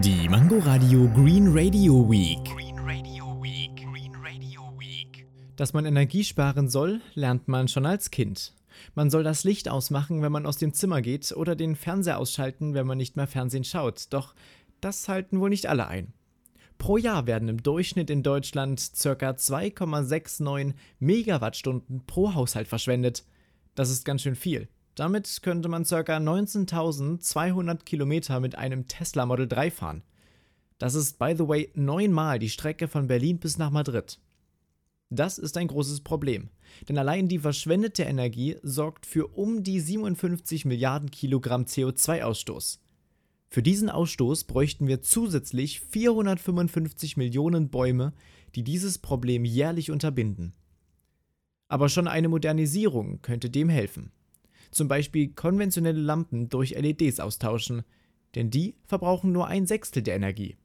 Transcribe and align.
Die 0.00 0.26
Mango 0.26 0.58
Radio 0.60 1.06
Green 1.08 1.48
Radio 1.48 2.10
Week. 2.10 2.42
Green 2.46 2.78
Radio 2.78 3.38
Week. 3.42 3.76
Green 3.76 4.14
Radio 4.16 4.72
Week. 4.78 5.26
Dass 5.56 5.74
man 5.74 5.84
Energie 5.84 6.24
sparen 6.24 6.70
soll, 6.70 7.02
lernt 7.12 7.46
man 7.46 7.68
schon 7.68 7.84
als 7.84 8.10
Kind. 8.10 8.54
Man 8.94 9.10
soll 9.10 9.22
das 9.22 9.44
Licht 9.44 9.68
ausmachen, 9.68 10.22
wenn 10.22 10.32
man 10.32 10.46
aus 10.46 10.56
dem 10.56 10.72
Zimmer 10.72 11.02
geht, 11.02 11.32
oder 11.32 11.54
den 11.54 11.76
Fernseher 11.76 12.18
ausschalten, 12.18 12.72
wenn 12.72 12.86
man 12.86 12.96
nicht 12.96 13.16
mehr 13.16 13.26
Fernsehen 13.26 13.64
schaut. 13.64 14.06
Doch 14.14 14.34
das 14.80 15.10
halten 15.10 15.40
wohl 15.40 15.50
nicht 15.50 15.66
alle 15.66 15.86
ein. 15.88 16.14
Pro 16.78 16.96
Jahr 16.96 17.26
werden 17.26 17.50
im 17.50 17.62
Durchschnitt 17.62 18.08
in 18.08 18.22
Deutschland 18.22 18.92
ca. 18.98 19.10
2,69 19.10 20.72
Megawattstunden 21.00 22.06
pro 22.06 22.32
Haushalt 22.32 22.66
verschwendet. 22.66 23.24
Das 23.74 23.90
ist 23.90 24.06
ganz 24.06 24.22
schön 24.22 24.36
viel. 24.36 24.68
Damit 24.94 25.40
könnte 25.42 25.68
man 25.68 25.84
ca. 25.84 25.96
19.200 25.96 27.84
Kilometer 27.84 28.40
mit 28.40 28.56
einem 28.56 28.88
Tesla 28.88 29.24
Model 29.24 29.48
3 29.48 29.70
fahren. 29.70 30.02
Das 30.78 30.94
ist, 30.94 31.18
by 31.18 31.34
the 31.36 31.48
way, 31.48 31.70
neunmal 31.74 32.38
die 32.38 32.50
Strecke 32.50 32.88
von 32.88 33.06
Berlin 33.06 33.38
bis 33.38 33.56
nach 33.56 33.70
Madrid. 33.70 34.18
Das 35.10 35.38
ist 35.38 35.56
ein 35.58 35.68
großes 35.68 36.00
Problem, 36.00 36.48
denn 36.88 36.96
allein 36.96 37.28
die 37.28 37.38
verschwendete 37.38 38.02
Energie 38.02 38.56
sorgt 38.62 39.04
für 39.04 39.26
um 39.28 39.62
die 39.62 39.78
57 39.78 40.64
Milliarden 40.64 41.10
Kilogramm 41.10 41.64
CO2-Ausstoß. 41.64 42.78
Für 43.48 43.62
diesen 43.62 43.90
Ausstoß 43.90 44.44
bräuchten 44.44 44.86
wir 44.86 45.02
zusätzlich 45.02 45.80
455 45.80 47.18
Millionen 47.18 47.68
Bäume, 47.68 48.14
die 48.54 48.64
dieses 48.64 48.96
Problem 48.98 49.44
jährlich 49.44 49.90
unterbinden. 49.90 50.54
Aber 51.68 51.90
schon 51.90 52.08
eine 52.08 52.28
Modernisierung 52.28 53.20
könnte 53.20 53.50
dem 53.50 53.68
helfen. 53.68 54.10
Zum 54.72 54.88
Beispiel 54.88 55.28
konventionelle 55.28 56.00
Lampen 56.00 56.48
durch 56.48 56.70
LEDs 56.70 57.20
austauschen, 57.20 57.82
denn 58.34 58.50
die 58.50 58.74
verbrauchen 58.86 59.30
nur 59.30 59.46
ein 59.46 59.66
Sechstel 59.66 60.02
der 60.02 60.16
Energie. 60.16 60.56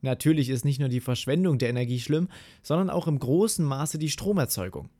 Natürlich 0.00 0.48
ist 0.48 0.64
nicht 0.64 0.80
nur 0.80 0.88
die 0.88 1.00
Verschwendung 1.00 1.58
der 1.58 1.70
Energie 1.70 2.00
schlimm, 2.00 2.28
sondern 2.62 2.90
auch 2.90 3.06
im 3.06 3.20
großen 3.20 3.64
Maße 3.64 3.98
die 3.98 4.10
Stromerzeugung. 4.10 4.90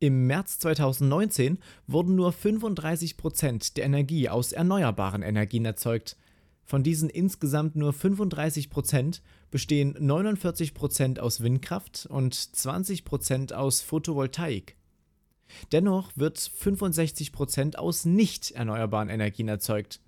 Im 0.00 0.26
März 0.26 0.58
2019 0.60 1.58
wurden 1.86 2.14
nur 2.14 2.32
35 2.32 3.16
Prozent 3.16 3.76
der 3.78 3.86
Energie 3.86 4.28
aus 4.28 4.52
erneuerbaren 4.52 5.22
Energien 5.22 5.64
erzeugt. 5.64 6.16
Von 6.64 6.82
diesen 6.82 7.08
insgesamt 7.08 7.74
nur 7.74 7.94
35 7.94 8.68
Prozent 8.68 9.22
bestehen 9.50 9.96
49 9.98 10.74
Prozent 10.74 11.18
aus 11.18 11.40
Windkraft 11.40 12.06
und 12.10 12.34
20 12.34 13.06
Prozent 13.06 13.52
aus 13.54 13.80
Photovoltaik. 13.80 14.77
Dennoch 15.72 16.12
wird 16.16 16.38
65 16.38 17.32
Prozent 17.32 17.78
aus 17.78 18.04
nicht 18.04 18.50
erneuerbaren 18.52 19.08
Energien 19.08 19.48
erzeugt, 19.48 20.00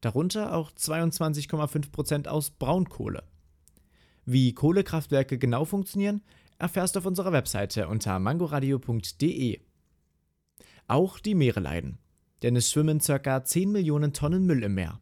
darunter 0.00 0.54
auch 0.54 0.72
22,5 0.72 1.90
Prozent 1.90 2.28
aus 2.28 2.50
Braunkohle. 2.50 3.22
Wie 4.24 4.54
Kohlekraftwerke 4.54 5.38
genau 5.38 5.64
funktionieren, 5.64 6.22
erfährst 6.58 6.94
du 6.94 7.00
auf 7.00 7.06
unserer 7.06 7.32
Webseite 7.32 7.88
unter 7.88 8.18
mangoradio.de. 8.18 9.60
Auch 10.86 11.18
die 11.18 11.34
Meere 11.34 11.60
leiden, 11.60 11.98
denn 12.42 12.56
es 12.56 12.70
schwimmen 12.70 13.00
ca. 13.00 13.44
10 13.44 13.72
Millionen 13.72 14.12
Tonnen 14.12 14.44
Müll 14.44 14.62
im 14.62 14.74
Meer. 14.74 15.00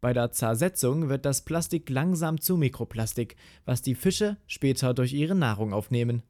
Bei 0.00 0.12
der 0.12 0.32
Zersetzung 0.32 1.08
wird 1.08 1.24
das 1.24 1.46
Plastik 1.46 1.88
langsam 1.88 2.38
zu 2.38 2.58
Mikroplastik, 2.58 3.36
was 3.64 3.80
die 3.80 3.94
Fische 3.94 4.36
später 4.46 4.92
durch 4.92 5.14
ihre 5.14 5.34
Nahrung 5.34 5.72
aufnehmen. 5.72 6.22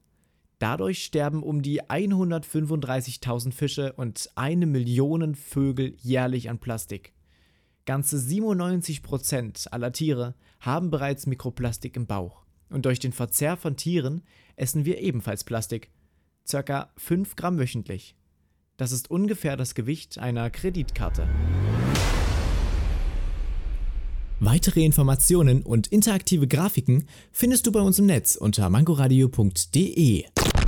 Dadurch 0.64 1.04
sterben 1.04 1.42
um 1.42 1.60
die 1.60 1.82
135.000 1.82 3.52
Fische 3.52 3.92
und 3.92 4.30
eine 4.34 4.64
Million 4.64 5.34
Vögel 5.34 5.94
jährlich 6.00 6.48
an 6.48 6.58
Plastik. 6.58 7.12
Ganze 7.84 8.16
97% 8.16 9.68
aller 9.68 9.92
Tiere 9.92 10.34
haben 10.60 10.88
bereits 10.88 11.26
Mikroplastik 11.26 11.96
im 11.96 12.06
Bauch. 12.06 12.46
Und 12.70 12.86
durch 12.86 12.98
den 12.98 13.12
Verzehr 13.12 13.58
von 13.58 13.76
Tieren 13.76 14.22
essen 14.56 14.86
wir 14.86 15.02
ebenfalls 15.02 15.44
Plastik. 15.44 15.90
Circa 16.48 16.94
5 16.96 17.36
Gramm 17.36 17.58
wöchentlich. 17.58 18.16
Das 18.78 18.90
ist 18.90 19.10
ungefähr 19.10 19.58
das 19.58 19.74
Gewicht 19.74 20.16
einer 20.18 20.48
Kreditkarte. 20.48 21.28
Weitere 24.40 24.82
Informationen 24.82 25.62
und 25.62 25.88
interaktive 25.88 26.48
Grafiken 26.48 27.06
findest 27.32 27.66
du 27.66 27.72
bei 27.72 27.80
uns 27.80 27.98
im 27.98 28.06
Netz 28.06 28.34
unter 28.34 28.70
mangoradio.de. 28.70 30.24